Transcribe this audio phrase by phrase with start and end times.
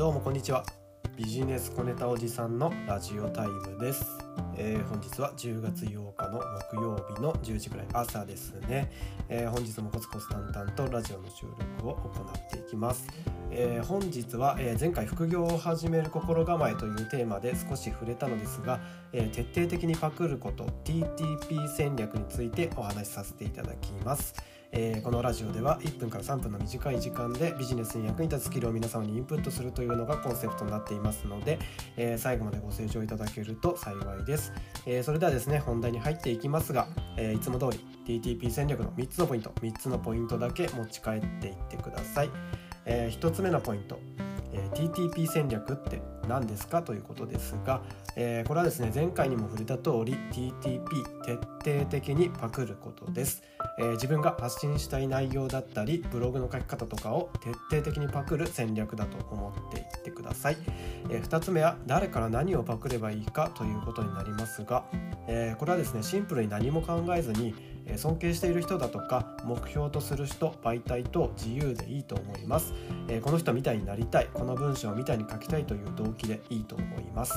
[0.00, 0.64] どうもこんにちは。
[1.14, 4.06] ビジネス小ネタおじさんのラジオタイムです、
[4.56, 6.40] えー、本日は10月8日の
[6.70, 8.90] 木曜日の10時くらい朝ですね、
[9.28, 11.44] えー、本日もコツコツ淡々とラジオの収
[11.82, 13.06] 録を行っていきます、
[13.50, 18.80] えー、本日は、え前回副業を始める心構えというテーマで少し触れたのですが、
[19.12, 24.34] え徹底的にパクること TTP 戦略についてお話しさせていただきます。
[24.72, 31.58] えー、このラジオでは1分から3分の短い時間でビジネスに役に立つスキルを皆様にインプットするというのがコンセプトになっていますので、
[31.96, 34.52] えー、最後までご清聴いただけると幸いです、
[34.86, 37.76] えー、それではですね本題に入っていきますが、えいつも通
[38.06, 42.30] り TTP 戦略の3つのポイント3つのポイントだけ持ち帰っていってください、
[42.86, 43.98] え1つ目のポイント
[44.52, 47.82] え TTP 戦略って何ですかということですが、
[48.14, 50.80] えー、これはですね前回にも触れた通り TTP
[51.24, 51.32] 徹
[51.82, 53.42] 底的にパクることです、
[53.78, 60.56] えー、自分が発信したい内容だったりブログの書き方とかを徹底的にパクる戦略だと思っていってください、
[61.10, 64.84] えー、2つ目は誰から何をパクればいいかということになりますが、
[65.26, 67.54] えこれはですねシンプルに何も考えずに
[67.96, 72.72] 尊敬している人だとか目標とする人媒体と自由でいいと思います。
[73.22, 77.34] この人みたいになりたいこの文章みたいに書きたいという動機でいいと思います。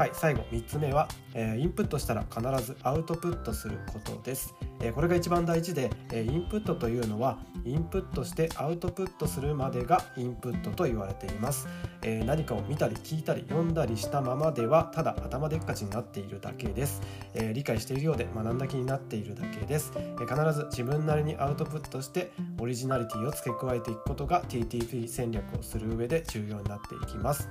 [0.00, 11.68] はい最後3つ目は、えインプットしたら必ずアウトプットすることです、えこれが一番大事で、えインプットというのはインプットしてアウトプットするまでがインプットと言われています、
[12.00, 17.02] え何かを見たり聞いたり読んだりしたままではただ頭でっかちになっているだけです、
[17.34, 27.50] え理解しているようで学んだ気になっているだけです、え必ず自分なりにアウトプットしてオリジナリティを付け加えていくことが TTP 戦略をする上で重要になっていきます。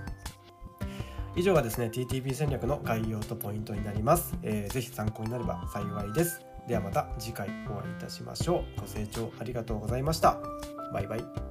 [1.39, 6.41] 以上がですね TTP 戦略の概要とポイントになります、えー、ぜひ参考になれば幸いです。
[6.67, 8.81] ではまた次回お会いいたしましょう。
[8.81, 10.37] ご清聴ありがとうございました。
[10.93, 11.48] バイバイ。